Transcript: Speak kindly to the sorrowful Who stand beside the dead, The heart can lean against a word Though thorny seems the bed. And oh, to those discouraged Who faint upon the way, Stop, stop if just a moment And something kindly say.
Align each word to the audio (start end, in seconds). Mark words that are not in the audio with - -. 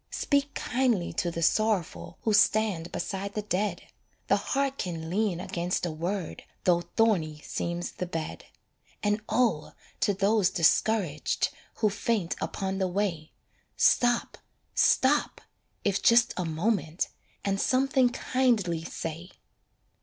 Speak 0.09 0.55
kindly 0.55 1.13
to 1.13 1.29
the 1.29 1.43
sorrowful 1.43 2.17
Who 2.21 2.33
stand 2.33 2.91
beside 2.91 3.35
the 3.35 3.43
dead, 3.43 3.83
The 4.29 4.35
heart 4.35 4.79
can 4.79 5.11
lean 5.11 5.39
against 5.39 5.85
a 5.85 5.91
word 5.91 6.43
Though 6.63 6.81
thorny 6.81 7.39
seems 7.45 7.91
the 7.91 8.07
bed. 8.07 8.45
And 9.03 9.21
oh, 9.29 9.73
to 9.99 10.15
those 10.15 10.49
discouraged 10.49 11.49
Who 11.75 11.91
faint 11.91 12.35
upon 12.41 12.79
the 12.79 12.87
way, 12.87 13.31
Stop, 13.77 14.39
stop 14.73 15.39
if 15.83 16.01
just 16.01 16.33
a 16.35 16.45
moment 16.45 17.09
And 17.45 17.61
something 17.61 18.09
kindly 18.09 18.83
say. 18.83 19.29